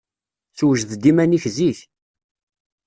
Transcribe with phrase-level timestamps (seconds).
[0.57, 1.79] Sewjed-d iman-ik zik.